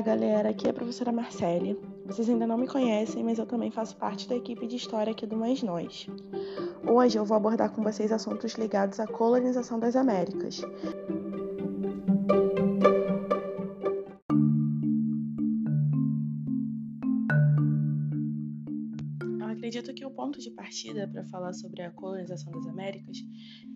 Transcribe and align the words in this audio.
Olá, 0.00 0.16
galera. 0.16 0.48
Aqui 0.48 0.66
é 0.66 0.70
a 0.70 0.72
professora 0.72 1.12
Marcele. 1.12 1.78
Vocês 2.06 2.26
ainda 2.26 2.46
não 2.46 2.56
me 2.56 2.66
conhecem, 2.66 3.22
mas 3.22 3.38
eu 3.38 3.44
também 3.44 3.70
faço 3.70 3.94
parte 3.98 4.26
da 4.26 4.34
equipe 4.34 4.66
de 4.66 4.76
história 4.76 5.12
aqui 5.12 5.26
do 5.26 5.36
Mais 5.36 5.62
Nós. 5.62 6.06
Hoje 6.90 7.18
eu 7.18 7.24
vou 7.26 7.36
abordar 7.36 7.70
com 7.70 7.82
vocês 7.82 8.10
assuntos 8.10 8.54
ligados 8.54 8.98
à 8.98 9.06
colonização 9.06 9.78
das 9.78 9.94
Américas. 9.96 10.62
Eu 19.38 19.46
acredito 19.50 19.92
que 19.92 20.06
o 20.06 20.10
ponto 20.10 20.38
de 20.40 20.50
partida 20.52 21.06
para 21.12 21.26
falar 21.26 21.52
sobre 21.52 21.82
a 21.82 21.90
colonização 21.90 22.50
das 22.52 22.66
Américas 22.66 23.18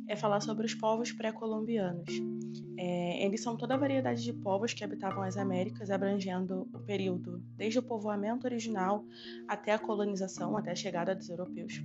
é 0.08 0.16
falar 0.16 0.40
sobre 0.40 0.66
os 0.66 0.74
povos 0.74 1.12
pré-colombianos. 1.12 2.08
É, 2.76 3.24
eles 3.24 3.42
são 3.42 3.56
toda 3.56 3.74
a 3.74 3.78
variedade 3.78 4.22
de 4.22 4.32
povos 4.32 4.74
que 4.74 4.84
habitavam 4.84 5.22
as 5.22 5.36
Américas, 5.36 5.90
abrangendo 5.90 6.68
o 6.72 6.78
período 6.80 7.42
desde 7.56 7.78
o 7.78 7.82
povoamento 7.82 8.46
original 8.46 9.04
até 9.48 9.72
a 9.72 9.78
colonização, 9.78 10.56
até 10.56 10.72
a 10.72 10.76
chegada 10.76 11.14
dos 11.14 11.28
europeus. 11.28 11.82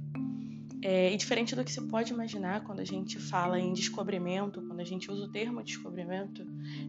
É, 0.82 1.12
e 1.12 1.18
diferente 1.18 1.56
do 1.56 1.64
que 1.64 1.72
se 1.72 1.82
pode 1.88 2.14
imaginar 2.14 2.64
quando 2.64 2.80
a 2.80 2.86
gente 2.86 3.20
fala 3.20 3.60
em 3.60 3.74
descobrimento, 3.74 4.62
quando 4.62 4.80
a 4.80 4.86
gente 4.86 5.12
usa 5.12 5.26
o 5.26 5.32
termo 5.32 5.62
descobrimento, 5.62 6.46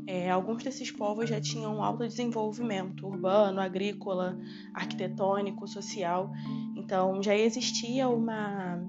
é, 0.07 0.31
alguns 0.31 0.63
desses 0.63 0.93
povos 0.93 1.29
já 1.29 1.41
tinham 1.41 1.77
um 1.77 1.83
alto 1.83 2.07
desenvolvimento 2.07 3.05
urbano, 3.05 3.61
agrícola, 3.61 4.39
arquitetônico, 4.73 5.67
social. 5.67 6.31
Então 6.77 7.21
já 7.21 7.37
existia 7.37 8.09
uma, 8.09 8.81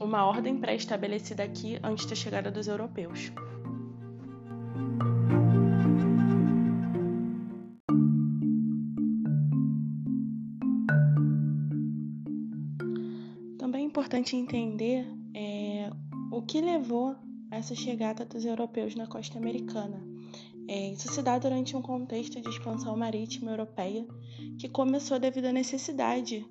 uma 0.00 0.24
ordem 0.24 0.56
pré-estabelecida 0.58 1.42
aqui 1.42 1.78
antes 1.82 2.06
da 2.06 2.14
chegada 2.14 2.50
dos 2.50 2.68
europeus. 2.68 3.32
Também 13.58 13.82
é 13.82 13.86
importante 13.86 14.36
entender 14.36 15.06
é, 15.34 15.90
o 16.30 16.42
que 16.42 16.60
levou 16.60 17.16
essa 17.50 17.74
chegada 17.74 18.24
dos 18.24 18.44
europeus 18.44 18.94
na 18.94 19.06
costa 19.06 19.38
americana. 19.38 20.00
É, 20.68 20.92
isso 20.92 21.08
se 21.08 21.22
dá 21.22 21.38
durante 21.38 21.74
um 21.74 21.82
contexto 21.82 22.40
de 22.40 22.48
expansão 22.48 22.94
marítima 22.96 23.50
europeia 23.50 24.06
que 24.58 24.68
começou 24.68 25.18
devido 25.18 25.46
à 25.46 25.52
necessidade 25.52 26.46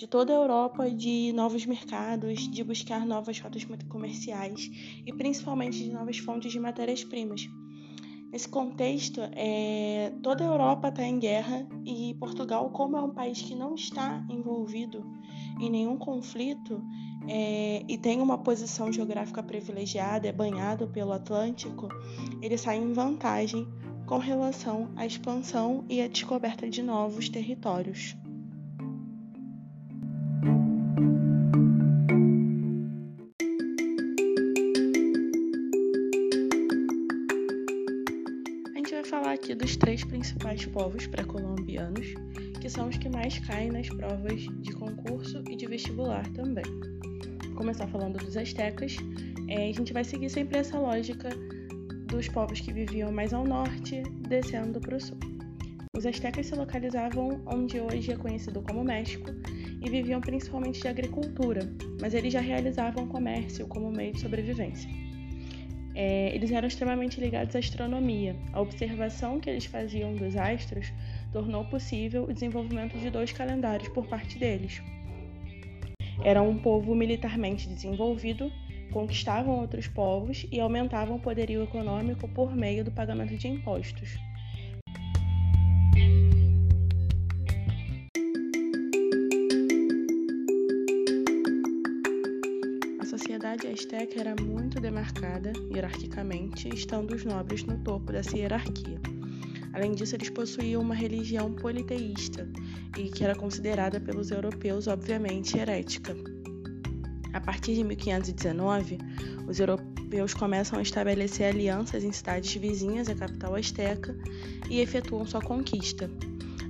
de 0.00 0.06
toda 0.06 0.32
a 0.32 0.36
Europa 0.36 0.90
de 0.90 1.30
novos 1.34 1.66
mercados, 1.66 2.48
de 2.48 2.64
buscar 2.64 3.04
novas 3.04 3.38
rotas 3.38 3.66
comerciais 3.86 4.70
e 5.04 5.12
principalmente 5.12 5.76
de 5.76 5.92
novas 5.92 6.16
fontes 6.16 6.50
de 6.50 6.58
matérias-primas. 6.58 7.46
Nesse 8.32 8.48
contexto, 8.48 9.20
é, 9.32 10.10
toda 10.22 10.42
a 10.42 10.46
Europa 10.46 10.88
está 10.88 11.04
em 11.04 11.18
guerra 11.18 11.68
e 11.84 12.16
Portugal, 12.18 12.70
como 12.70 12.96
é 12.96 13.02
um 13.02 13.10
país 13.10 13.42
que 13.42 13.54
não 13.54 13.74
está 13.74 14.24
envolvido 14.30 15.04
em 15.60 15.68
nenhum 15.68 15.98
conflito 15.98 16.82
é, 17.28 17.84
e 17.86 17.98
tem 17.98 18.22
uma 18.22 18.38
posição 18.38 18.90
geográfica 18.90 19.42
privilegiada, 19.42 20.26
é 20.26 20.32
banhado 20.32 20.88
pelo 20.88 21.12
Atlântico, 21.12 21.90
ele 22.40 22.56
sai 22.56 22.78
em 22.78 22.94
vantagem 22.94 23.68
com 24.06 24.16
relação 24.16 24.88
à 24.96 25.04
expansão 25.04 25.84
e 25.90 26.00
à 26.00 26.08
descoberta 26.08 26.70
de 26.70 26.82
novos 26.82 27.28
territórios. 27.28 28.16
Aqui 39.50 39.54
dos 39.56 39.76
três 39.76 40.04
principais 40.04 40.64
povos 40.66 41.08
pré-colombianos, 41.08 42.14
que 42.60 42.70
são 42.70 42.88
os 42.88 42.96
que 42.96 43.08
mais 43.08 43.36
caem 43.40 43.72
nas 43.72 43.88
provas 43.88 44.42
de 44.42 44.72
concurso 44.72 45.42
e 45.50 45.56
de 45.56 45.66
vestibular 45.66 46.24
também. 46.28 46.64
Vou 47.46 47.56
começar 47.56 47.88
falando 47.88 48.18
dos 48.18 48.36
astecas. 48.36 48.96
É, 49.48 49.68
a 49.68 49.72
gente 49.72 49.92
vai 49.92 50.04
seguir 50.04 50.30
sempre 50.30 50.58
essa 50.58 50.78
lógica 50.78 51.30
dos 52.06 52.28
povos 52.28 52.60
que 52.60 52.72
viviam 52.72 53.10
mais 53.10 53.32
ao 53.32 53.44
norte, 53.44 54.02
descendo 54.28 54.80
para 54.80 54.96
o 54.96 55.00
sul. 55.00 55.18
Os 55.96 56.06
astecas 56.06 56.46
se 56.46 56.54
localizavam 56.54 57.42
onde 57.46 57.80
hoje 57.80 58.12
é 58.12 58.16
conhecido 58.16 58.62
como 58.62 58.84
México 58.84 59.30
e 59.82 59.90
viviam 59.90 60.20
principalmente 60.20 60.80
de 60.80 60.86
agricultura, 60.86 61.68
mas 62.00 62.14
eles 62.14 62.32
já 62.32 62.40
realizavam 62.40 63.08
comércio 63.08 63.66
como 63.66 63.90
meio 63.90 64.12
de 64.12 64.20
sobrevivência 64.20 64.88
é, 65.94 66.34
eles 66.34 66.50
eram 66.50 66.68
extremamente 66.68 67.20
ligados 67.20 67.54
à 67.56 67.58
astronomia. 67.58 68.36
A 68.52 68.60
observação 68.60 69.40
que 69.40 69.50
eles 69.50 69.64
faziam 69.64 70.14
dos 70.14 70.36
astros 70.36 70.92
tornou 71.32 71.64
possível 71.64 72.24
o 72.24 72.32
desenvolvimento 72.32 72.98
de 72.98 73.10
dois 73.10 73.32
calendários 73.32 73.88
por 73.88 74.06
parte 74.06 74.38
deles. 74.38 74.82
Eram 76.22 76.48
um 76.48 76.58
povo 76.58 76.94
militarmente 76.94 77.68
desenvolvido, 77.68 78.52
conquistavam 78.92 79.60
outros 79.60 79.88
povos 79.88 80.46
e 80.52 80.60
aumentavam 80.60 81.16
o 81.16 81.20
poderio 81.20 81.62
econômico 81.62 82.28
por 82.28 82.54
meio 82.54 82.84
do 82.84 82.90
pagamento 82.90 83.36
de 83.36 83.48
impostos. 83.48 84.18
Sociedade 93.70 93.72
asteca 93.72 94.20
era 94.20 94.34
muito 94.42 94.80
demarcada 94.80 95.52
hierarquicamente, 95.72 96.68
estando 96.68 97.14
os 97.14 97.24
nobres 97.24 97.64
no 97.64 97.78
topo 97.78 98.12
dessa 98.12 98.36
hierarquia. 98.36 99.00
Além 99.72 99.92
disso, 99.92 100.16
eles 100.16 100.30
possuíam 100.30 100.82
uma 100.82 100.94
religião 100.94 101.52
politeísta 101.52 102.48
e 102.98 103.08
que 103.08 103.22
era 103.22 103.34
considerada 103.34 104.00
pelos 104.00 104.30
europeus, 104.30 104.86
obviamente, 104.88 105.56
herética. 105.56 106.16
A 107.32 107.40
partir 107.40 107.74
de 107.74 107.84
1519, 107.84 108.98
os 109.46 109.60
europeus 109.60 110.34
começam 110.34 110.78
a 110.78 110.82
estabelecer 110.82 111.46
alianças 111.46 112.02
em 112.02 112.10
cidades 112.10 112.52
vizinhas 112.54 113.08
à 113.08 113.14
capital 113.14 113.54
asteca 113.54 114.16
e 114.68 114.80
efetuam 114.80 115.24
sua 115.24 115.40
conquista. 115.40 116.10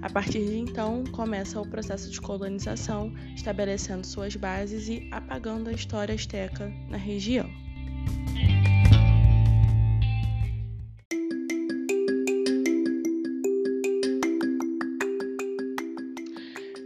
A 0.02 0.08
partir 0.08 0.42
de 0.46 0.56
então, 0.56 1.04
começa 1.12 1.60
o 1.60 1.68
processo 1.68 2.10
de 2.10 2.18
colonização, 2.18 3.12
estabelecendo 3.36 4.06
suas 4.06 4.34
bases 4.34 4.88
e 4.88 5.06
apagando 5.10 5.68
a 5.68 5.72
história 5.72 6.14
asteca 6.14 6.72
na 6.88 6.96
região. 6.96 7.46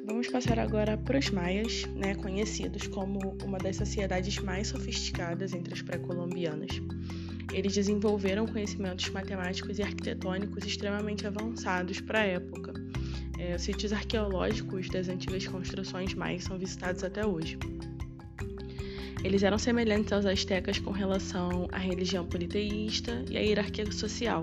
Vamos 0.04 0.26
passar 0.26 0.58
agora 0.58 0.98
para 0.98 1.16
os 1.16 1.30
maias, 1.30 1.84
né, 1.94 2.16
conhecidos 2.16 2.88
como 2.88 3.36
uma 3.44 3.58
das 3.58 3.76
sociedades 3.76 4.40
mais 4.40 4.68
sofisticadas 4.68 5.54
entre 5.54 5.72
as 5.72 5.82
pré-colombianas. 5.82 6.82
Eles 7.52 7.74
desenvolveram 7.74 8.44
conhecimentos 8.44 9.08
matemáticos 9.10 9.78
e 9.78 9.82
arquitetônicos 9.82 10.64
extremamente 10.66 11.24
avançados 11.28 12.00
para 12.00 12.22
a 12.22 12.24
época 12.24 12.73
é, 13.44 13.54
os 13.54 13.62
sítios 13.62 13.92
arqueológicos 13.92 14.88
das 14.88 15.08
antigas 15.08 15.46
construções 15.46 16.14
maias 16.14 16.44
são 16.44 16.58
visitados 16.58 17.04
até 17.04 17.26
hoje. 17.26 17.58
Eles 19.22 19.42
eram 19.42 19.58
semelhantes 19.58 20.12
aos 20.12 20.26
astecas 20.26 20.78
com 20.78 20.90
relação 20.90 21.68
à 21.72 21.78
religião 21.78 22.26
politeísta 22.26 23.24
e 23.30 23.36
à 23.36 23.40
hierarquia 23.40 23.90
social, 23.90 24.42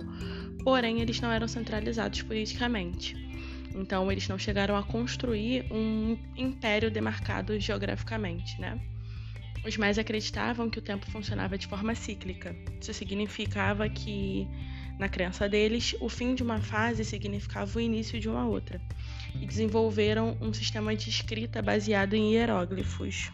porém 0.63 1.01
eles 1.01 1.19
não 1.19 1.31
eram 1.31 1.47
centralizados 1.47 2.21
politicamente. 2.23 3.15
Então 3.75 4.11
eles 4.11 4.27
não 4.27 4.37
chegaram 4.37 4.75
a 4.75 4.83
construir 4.83 5.65
um 5.71 6.17
império 6.35 6.91
demarcado 6.91 7.59
geograficamente, 7.59 8.59
né? 8.59 8.79
Os 9.65 9.77
mais 9.77 9.99
acreditavam 9.99 10.69
que 10.69 10.79
o 10.79 10.81
tempo 10.81 11.09
funcionava 11.11 11.57
de 11.57 11.67
forma 11.67 11.93
cíclica. 11.93 12.55
Isso 12.81 12.93
significava 12.93 13.87
que 13.87 14.47
na 14.99 15.09
crença 15.09 15.49
deles, 15.49 15.95
o 15.99 16.07
fim 16.07 16.35
de 16.35 16.43
uma 16.43 16.59
fase 16.59 17.03
significava 17.03 17.77
o 17.77 17.81
início 17.81 18.19
de 18.19 18.29
uma 18.29 18.45
outra, 18.45 18.79
e 19.35 19.45
desenvolveram 19.45 20.37
um 20.41 20.53
sistema 20.53 20.95
de 20.95 21.09
escrita 21.09 21.61
baseado 21.61 22.13
em 22.13 22.33
hieróglifos. 22.33 23.31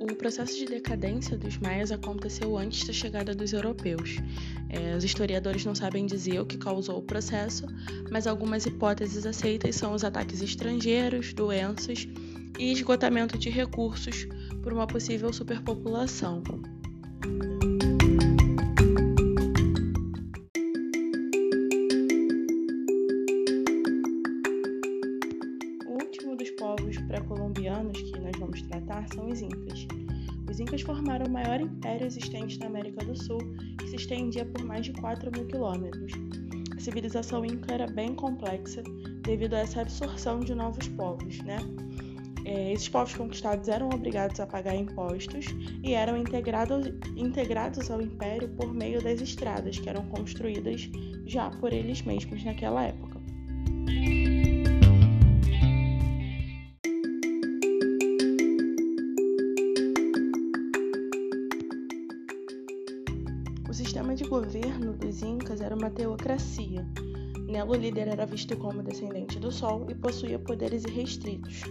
O 0.00 0.14
processo 0.28 0.58
de 0.58 0.66
decadência 0.66 1.38
dos 1.38 1.56
maias 1.58 1.90
aconteceu 1.90 2.58
antes 2.58 2.86
da 2.86 2.92
chegada 2.92 3.34
dos 3.34 3.52
europeus. 3.52 4.16
É, 4.68 4.94
os 4.94 5.02
historiadores 5.02 5.64
não 5.64 5.74
sabem 5.74 6.04
dizer 6.04 6.38
o 6.40 6.44
que 6.44 6.58
causou 6.58 6.98
o 6.98 7.02
processo, 7.02 7.66
mas 8.10 8.26
algumas 8.26 8.66
hipóteses 8.66 9.24
aceitas 9.24 9.76
são 9.76 9.94
os 9.94 10.04
ataques 10.04 10.42
estrangeiros, 10.42 11.32
doenças 11.32 12.06
e 12.58 12.72
esgotamento 12.72 13.38
de 13.38 13.48
recursos 13.48 14.26
por 14.62 14.72
uma 14.72 14.86
possível 14.86 15.32
superpopulação. 15.32 16.42
O 25.86 25.92
último 25.92 26.36
dos 26.36 26.50
povos 26.50 26.98
pré-colombianos 27.06 28.02
que 28.02 28.18
nós 28.18 28.32
vamos 28.38 28.62
tratar 28.62 29.06
são 29.14 29.28
os 29.28 29.40
Incas. 29.40 29.86
Os 30.50 30.58
Incas 30.58 30.80
formaram 30.80 31.26
o 31.26 31.30
maior 31.30 31.60
império 31.60 32.06
existente 32.06 32.58
na 32.58 32.66
América 32.66 33.04
do 33.04 33.16
Sul, 33.16 33.38
que 33.78 33.88
se 33.88 33.96
estendia 33.96 34.44
por 34.44 34.64
mais 34.64 34.84
de 34.84 34.92
4 34.94 35.30
mil 35.30 35.46
quilômetros. 35.46 36.12
A 36.76 36.80
civilização 36.80 37.44
inca 37.44 37.74
era 37.74 37.86
bem 37.86 38.14
complexa 38.14 38.82
devido 39.22 39.54
a 39.54 39.58
essa 39.58 39.82
absorção 39.82 40.40
de 40.40 40.54
novos 40.54 40.88
povos, 40.88 41.38
né? 41.42 41.58
É, 42.48 42.72
esses 42.72 42.88
povos 42.88 43.14
conquistados 43.14 43.68
eram 43.68 43.90
obrigados 43.90 44.40
a 44.40 44.46
pagar 44.46 44.74
impostos 44.74 45.44
e 45.84 45.92
eram 45.92 46.16
integrados, 46.16 47.90
ao 47.90 48.00
império 48.00 48.48
por 48.56 48.72
meio 48.72 49.02
das 49.02 49.20
estradas 49.20 49.78
que 49.78 49.86
eram 49.86 50.06
construídas 50.06 50.88
já 51.26 51.50
por 51.50 51.74
eles 51.74 52.00
mesmos 52.00 52.42
naquela 52.42 52.84
época. 52.84 53.20
O 63.68 63.74
sistema 63.74 64.14
de 64.14 64.24
governo 64.24 64.94
dos 64.94 65.22
Incas 65.22 65.60
era 65.60 65.76
uma 65.76 65.90
teocracia. 65.90 66.86
Nela, 67.46 67.70
o 67.70 67.74
líder 67.74 68.08
era 68.08 68.24
visto 68.24 68.56
como 68.56 68.82
descendente 68.82 69.38
do 69.38 69.52
Sol 69.52 69.86
e 69.90 69.94
possuía 69.94 70.38
poderes 70.38 70.84
irrestritos. 70.84 71.62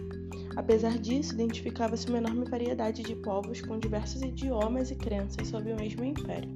Apesar 0.58 0.98
disso, 0.98 1.36
identificava-se 1.36 2.08
uma 2.08 2.18
enorme 2.18 2.44
variedade 2.44 3.04
de 3.04 3.16
povos 3.16 3.62
com 3.62 3.78
diversos 3.78 4.24
idiomas 4.24 4.90
e 4.90 4.96
crenças 4.96 5.50
sob 5.50 5.72
o 5.72 5.76
mesmo 5.76 6.04
império. 6.04 6.52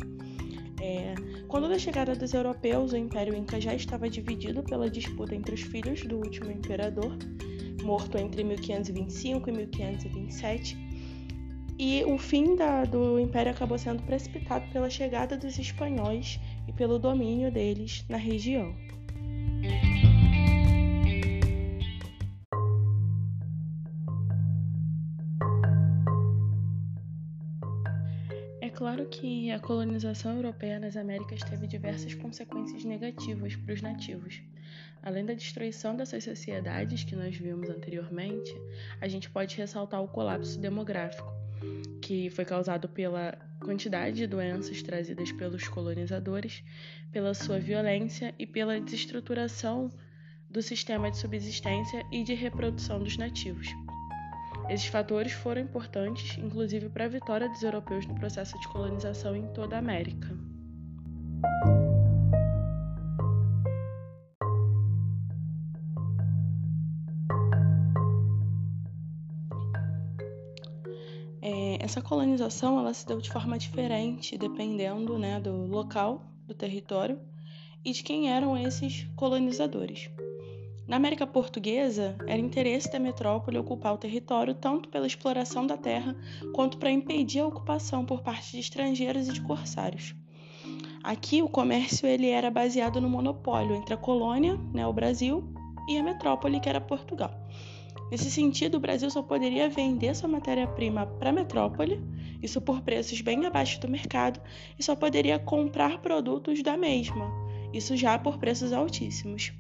É, 0.82 1.14
quando 1.48 1.70
da 1.70 1.78
chegada 1.78 2.16
dos 2.16 2.34
europeus, 2.34 2.94
o 2.94 2.98
Império 2.98 3.36
Inca 3.36 3.62
já 3.62 3.76
estava 3.76 4.10
dividido 4.10 4.64
pela 4.64 4.90
disputa 4.90 5.36
entre 5.36 5.54
os 5.54 5.62
filhos 5.62 6.02
do 6.02 6.18
último 6.18 6.50
imperador, 6.50 7.16
morto 7.84 8.18
entre 8.18 8.44
1525 8.44 9.48
e 9.48 9.54
1527, 9.54 10.78
e 11.78 12.04
o 12.04 12.18
fim 12.18 12.56
da, 12.56 12.84
do 12.86 13.20
Império 13.20 13.52
acabou 13.52 13.78
sendo 13.78 14.02
precipitado 14.02 14.66
pela 14.72 14.90
chegada 14.90 15.38
dos 15.38 15.60
espanhóis 15.60 16.40
e 16.68 16.74
pelo 16.74 16.98
domínio 16.98 17.52
deles 17.52 18.04
na 18.10 18.18
região. 18.18 18.76
Que 29.22 29.52
a 29.52 29.60
colonização 29.60 30.36
europeia 30.36 30.80
nas 30.80 30.98
Américas 30.98 31.42
teve 31.44 31.68
diversas 31.68 32.16
consequências 32.16 32.84
negativas 32.84 33.56
para 33.56 33.76
os 33.76 33.80
nativos. 33.80 34.42
Além 35.04 35.24
da 35.24 35.36
destruição 35.36 35.96
dessas 35.96 36.24
sociedades 36.24 37.04
que 37.04 37.16
nós 37.16 37.38
vimos 37.38 37.70
anteriormente, 37.70 38.52
a 39.00 39.08
gente 39.08 39.30
pode 39.30 39.56
ressaltar 39.56 40.02
o 40.02 40.08
colapso 40.08 40.60
demográfico, 40.60 41.32
que 42.02 42.32
foi 42.32 42.46
causado 42.46 42.90
pela 42.90 43.38
quantidade 43.60 44.16
de 44.16 44.26
doenças 44.26 44.82
trazidas 44.82 45.32
pelos 45.32 45.68
colonizadores, 45.68 46.64
pela 47.12 47.36
sua 47.36 47.60
violência 47.60 48.34
e 48.40 48.48
pela 48.48 48.82
desestruturação 48.82 49.92
do 50.50 50.64
sistema 50.64 51.12
de 51.12 51.18
subsistência 51.18 52.04
e 52.12 52.24
de 52.24 52.34
reprodução 52.34 52.98
dos 52.98 53.18
nativos. 53.18 53.68
Esses 54.72 54.88
fatores 54.88 55.34
foram 55.34 55.60
importantes, 55.60 56.38
inclusive 56.38 56.88
para 56.88 57.04
a 57.04 57.10
vitória 57.10 57.50
dos 57.50 57.62
europeus 57.62 58.06
no 58.08 58.16
processo 58.16 58.58
de 58.58 58.70
colonização 58.70 59.36
em 59.36 59.46
toda 59.48 59.76
a 59.76 59.80
América. 59.80 60.30
É, 71.42 71.84
essa 71.84 72.02
colonização 72.02 72.80
ela 72.80 72.94
se 72.94 73.06
deu 73.06 73.20
de 73.20 73.30
forma 73.30 73.58
diferente, 73.58 74.38
dependendo 74.38 75.20
né, 75.20 75.38
do 75.42 75.66
local, 75.66 76.32
do 76.48 76.54
território 76.54 77.20
e 77.84 77.92
de 77.92 78.04
quem 78.04 78.32
eram 78.32 78.58
esses 78.58 79.06
colonizadores. 79.18 80.10
Na 80.88 80.98
América 80.98 81.26
Portuguesa, 81.26 82.16
era 82.28 82.40
interesse 82.40 82.92
da 82.92 83.00
metrópole 83.00 83.58
ocupar 83.58 83.94
o 83.94 83.98
território 83.98 84.54
tanto 84.54 84.90
pela 84.90 85.08
exploração 85.08 85.66
da 85.66 85.78
terra 85.78 86.16
quanto 86.54 86.78
para 86.78 86.92
impedir 86.92 87.40
a 87.40 87.48
ocupação 87.48 88.06
por 88.06 88.22
parte 88.22 88.52
de 88.52 88.60
estrangeiros 88.60 89.28
e 89.28 89.34
de 89.34 89.42
corsários. 89.42 90.16
Aqui, 91.04 91.42
o 91.42 91.50
comércio 91.50 92.08
ele 92.08 92.30
era 92.30 92.52
baseado 92.52 93.00
no 93.00 93.10
monopólio 93.10 93.76
entre 93.76 93.94
a 93.94 93.98
colônia, 93.98 94.60
né, 94.74 94.86
o 94.86 94.94
Brasil, 94.94 95.44
e 95.88 95.98
a 95.98 96.04
metrópole, 96.04 96.60
que 96.60 96.70
era 96.70 96.82
Portugal. 96.82 97.32
Nesse 98.12 98.30
sentido, 98.30 98.76
o 98.76 98.80
Brasil 98.80 99.10
só 99.10 99.22
poderia 99.22 99.70
vender 99.70 100.14
sua 100.16 100.28
matéria-prima 100.28 101.06
para 101.06 101.30
a 101.30 101.34
metrópole, 101.34 102.02
isso 102.44 102.60
por 102.60 102.82
preços 102.82 103.22
bem 103.22 103.46
abaixo 103.46 103.80
do 103.80 103.88
mercado, 103.88 104.42
e 104.78 104.84
só 104.84 104.96
poderia 104.96 105.40
comprar 105.40 106.00
produtos 106.00 106.62
da 106.62 106.76
mesma, 106.76 107.32
isso 107.74 107.96
já 107.96 108.20
por 108.20 108.38
preços 108.38 108.74
altíssimos. 108.74 109.54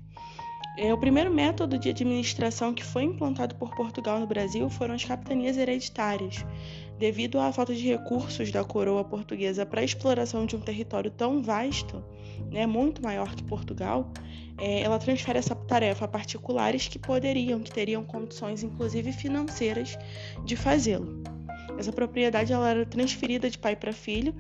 É, 0.78 0.94
o 0.94 0.98
primeiro 0.98 1.30
método 1.30 1.78
de 1.78 1.90
administração 1.90 2.74
que 2.74 2.84
foi 2.84 3.04
implantado 3.04 3.56
por 3.56 3.76
Portugal 3.76 4.20
no 4.20 4.26
Brasil 4.26 4.70
foram 4.70 4.96
as 4.96 5.04
capitanias 5.04 5.58
hereditárias. 5.58 6.46
Devido 6.98 7.40
à 7.40 7.52
falta 7.52 7.76
de 7.76 7.88
recursos 7.90 8.52
da 8.52 8.64
coroa 8.64 9.04
portuguesa 9.04 9.66
para 9.66 9.82
a 9.82 9.84
exploração 9.84 10.46
de 10.46 10.56
um 10.56 10.62
território 10.62 11.12
tão 11.12 11.42
vasto, 11.42 12.02
né, 12.50 12.66
muito 12.66 13.02
maior 13.02 13.36
que 13.36 13.44
Portugal, 13.44 14.12
é, 14.58 14.82
ela 14.82 14.98
transfere 14.98 15.40
essa 15.40 15.56
tarefa 15.56 16.06
a 16.06 16.08
particulares 16.08 16.88
que 16.88 16.98
poderiam, 16.98 17.60
que 17.60 17.72
teriam 17.72 18.04
condições, 18.04 18.64
inclusive 18.64 19.12
financeiras, 19.12 19.98
de 20.46 20.56
fazê-lo. 20.56 21.22
Essa 21.78 21.92
propriedade 21.92 22.54
ela 22.54 22.70
era 22.70 22.86
transferida 22.86 23.50
de 23.50 23.58
pai 23.58 23.76
para 23.76 23.92
filho 23.92 24.34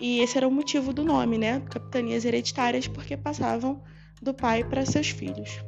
e 0.00 0.20
esse 0.20 0.38
era 0.38 0.48
o 0.48 0.50
motivo 0.50 0.94
do 0.94 1.04
nome, 1.04 1.36
né, 1.36 1.60
capitanias 1.68 2.24
hereditárias, 2.24 2.88
porque 2.88 3.16
passavam 3.16 3.82
do 4.22 4.32
pai 4.32 4.64
para 4.64 4.86
seus 4.86 5.10
filhos. 5.10 5.58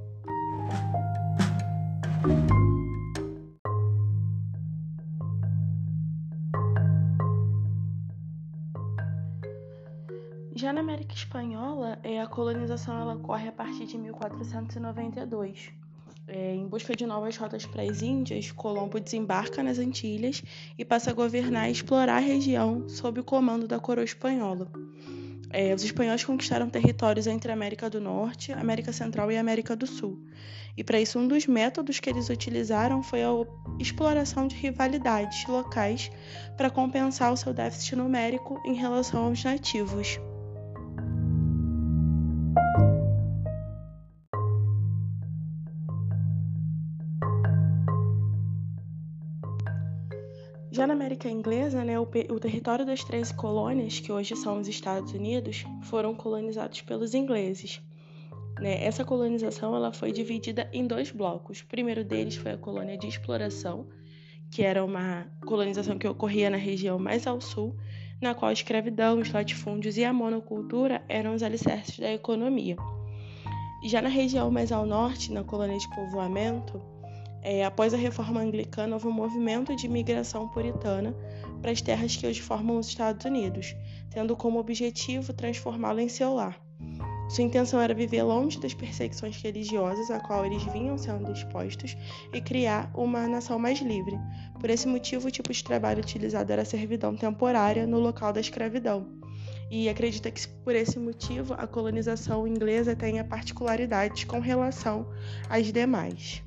Já 10.67 10.73
na 10.73 10.81
América 10.81 11.15
Espanhola, 11.15 11.97
é, 12.03 12.21
a 12.21 12.27
colonização 12.27 13.01
ela 13.01 13.15
ocorre 13.15 13.47
a 13.47 13.53
partir 13.53 13.87
de 13.87 13.97
1492. 13.97 15.71
É, 16.27 16.57
em 16.57 16.67
busca 16.67 16.97
de 16.97 17.07
novas 17.07 17.37
rotas 17.37 17.65
para 17.65 17.85
as 17.85 18.03
Índias, 18.03 18.51
Colombo 18.51 18.99
desembarca 18.99 19.63
nas 19.63 19.79
Antilhas 19.79 20.43
e 20.77 20.85
passa 20.85 21.13
a 21.13 21.15
governar 21.15 21.69
e 21.69 21.73
explorar 21.73 22.17
a 22.17 22.19
região 22.19 22.89
sob 22.89 23.21
o 23.21 23.23
comando 23.23 23.69
da 23.69 23.79
coroa 23.79 24.03
espanhola. 24.05 24.69
É, 25.51 25.73
os 25.73 25.85
espanhóis 25.85 26.25
conquistaram 26.25 26.69
territórios 26.69 27.29
entre 27.29 27.53
a 27.53 27.55
América 27.55 27.89
do 27.89 28.01
Norte, 28.01 28.53
América 28.53 28.93
Central 28.93 29.31
e 29.31 29.37
América 29.37 29.77
do 29.77 29.87
Sul. 29.87 30.19
E 30.77 30.83
para 30.83 31.01
isso, 31.01 31.17
um 31.17 31.29
dos 31.29 31.47
métodos 31.47 32.01
que 32.01 32.11
eles 32.11 32.29
utilizaram 32.29 33.05
foi 33.05 33.23
a 33.23 33.29
exploração 33.79 34.49
de 34.49 34.57
rivalidades 34.57 35.47
locais 35.47 36.11
para 36.57 36.71
compensar 36.71 37.33
o 37.33 37.37
seu 37.37 37.55
déficit 37.55 37.95
numérico 37.95 38.61
em 38.67 38.75
relação 38.75 39.27
aos 39.27 39.45
nativos. 39.45 40.19
Já 50.77 50.87
na 50.87 50.93
América 50.93 51.27
Inglesa, 51.27 51.83
né, 51.83 51.99
o, 51.99 52.03
o, 52.03 52.39
território 52.39 52.85
das 52.85 53.03
13 53.03 53.33
colônias, 53.33 53.99
que 53.99 54.13
hoje 54.13 54.37
são 54.37 54.61
os 54.61 54.69
Estados 54.69 55.15
Unidos, 55.15 55.65
foram 55.85 56.15
colonizados 56.15 56.83
pelos 56.83 57.15
ingleses. 57.15 57.81
Né? 58.61 58.85
Essa 58.85 59.03
colonização 59.03 59.75
ela 59.75 59.91
foi 59.91 60.13
dividida 60.13 60.69
em 60.75 60.87
dois 60.87 61.11
blocos. 61.11 61.61
O 61.61 61.67
primeiro 61.67 62.05
deles 62.05 62.37
foi 62.37 62.53
a 62.53 62.59
colônia 62.59 62.99
de 62.99 63.09
exploração, 63.09 63.87
que 64.51 64.63
era 64.63 64.85
uma 64.85 65.27
colonização 65.47 65.97
que 65.97 66.07
ocorria 66.07 66.51
na 66.51 66.59
região 66.59 66.99
mais 66.99 67.27
ao 67.27 67.41
sul, 67.41 67.75
na 68.21 68.35
qual 68.35 68.51
a 68.51 68.53
escravidão, 68.53 69.19
os 69.19 69.33
latifúndios 69.33 69.97
e 69.97 70.05
a 70.05 70.13
monocultura 70.13 71.03
eram 71.09 71.35
os 71.35 71.43
alicerces 71.43 71.99
da 71.99 72.13
economia. 72.13 72.77
Já 73.87 74.03
na 74.03 74.11
região 74.11 74.51
mais 74.51 74.71
ao 74.71 74.85
norte, 74.85 75.33
na 75.33 75.43
colônia 75.43 75.79
de 75.79 75.89
povoamento, 75.95 76.83
é, 77.49 77.65
após 77.65 77.95
a 77.95 77.97
reforma 77.97 78.41
anglicana, 78.41 78.97
houve 78.97 79.07
um 79.07 79.13
movimento 79.13 79.77
de 79.77 79.87
migração 79.87 80.49
puritana 80.49 81.15
para 81.63 81.71
as 81.71 81.81
terras 81.81 82.17
que 82.17 82.27
hoje 82.27 82.43
formam 82.43 82.77
os 82.77 82.89
Estados 82.89 83.25
Unidos, 83.25 83.77
tendo 84.11 84.37
como 84.37 84.59
objetivo 84.59 85.33
transformá-lo 85.33 86.01
em 86.01 86.09
seu 86.09 86.35
lar. 86.35 86.61
Sua 87.29 87.45
intenção 87.45 87.81
era 87.81 87.95
viver 87.95 88.25
longe 88.25 88.59
das 88.59 88.75
perseguições 88.75 89.41
religiosas 89.41 90.11
a 90.11 90.19
qual 90.19 90.45
eles 90.45 90.65
vinham 90.65 90.99
sendo 90.99 91.31
expostos 91.31 91.97
e 92.33 92.41
criar 92.41 92.91
uma 92.93 93.29
nação 93.29 93.61
mais 93.61 93.81
livre. 93.81 94.19
Por 94.59 94.69
esse 94.69 94.89
motivo, 94.89 95.29
o 95.29 95.31
tipo 95.31 95.53
de 95.53 95.63
trabalho 95.63 96.01
utilizado 96.01 96.53
era 96.53 96.63
a 96.63 96.65
servidão 96.65 97.15
temporária 97.15 97.87
no 97.87 98.01
local 98.01 98.33
da 98.33 98.41
escravidão. 98.41 99.07
E 99.71 99.89
acredita 99.89 100.33
que, 100.33 100.49
por 100.65 100.75
esse 100.75 100.99
motivo, 100.99 101.55
a 101.55 101.67
colonização 101.69 102.45
inglesa 102.45 102.97
tenha 102.97 103.23
particularidades 103.23 104.25
com 104.25 104.41
relação 104.41 105.09
às 105.49 105.73
demais. 105.73 106.43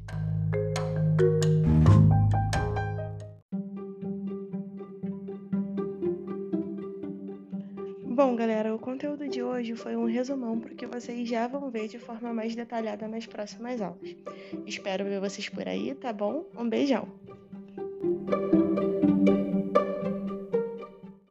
Bom, 8.20 8.36
galera, 8.36 8.76
o 8.76 8.78
conteúdo 8.78 9.30
de 9.30 9.42
hoje 9.42 9.76
foi 9.76 9.96
um 9.96 10.04
resumão 10.04 10.60
para 10.60 10.76
que 10.76 10.86
vocês 10.86 11.26
já 11.26 11.48
vão 11.48 11.70
ver 11.70 11.88
de 11.88 11.98
forma 11.98 12.34
mais 12.34 12.54
detalhada 12.54 13.08
nas 13.08 13.26
próximas 13.26 13.82
aulas. 13.82 14.14
Espero 14.66 15.06
ver 15.06 15.22
vocês 15.22 15.48
por 15.48 15.66
aí, 15.66 15.96
tá 15.96 16.12
bom? 16.12 16.44
Um 16.54 16.68
beijão! 16.68 17.08